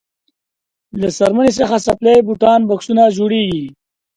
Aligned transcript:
له 0.99 1.07
څرمنې 1.17 1.51
څخه 1.59 1.75
څپلۍ 1.85 2.17
بوټان 2.27 2.59
بکسونه 2.69 3.03
جوړیږي. 3.17 3.65